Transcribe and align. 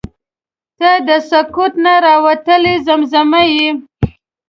•ته 0.79 0.91
د 1.07 1.09
سکوت 1.29 1.73
نه 1.85 1.93
راوتلې 2.07 2.73
زمزمه 2.87 3.41
یې. 3.53 3.69